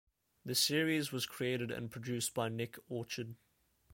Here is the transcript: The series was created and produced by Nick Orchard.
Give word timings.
The 0.43 0.55
series 0.55 1.11
was 1.11 1.27
created 1.27 1.69
and 1.69 1.91
produced 1.91 2.33
by 2.33 2.49
Nick 2.49 2.79
Orchard. 2.89 3.35